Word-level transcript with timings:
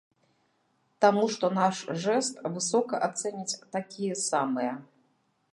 Таму 1.05 1.25
што 1.33 1.45
наш 1.59 1.83
жэст 2.07 2.41
высока 2.55 2.95
ацэняць 3.09 3.59
такія 3.77 4.21
самыя. 4.29 4.73